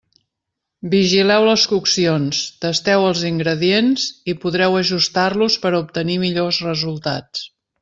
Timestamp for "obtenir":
5.85-6.17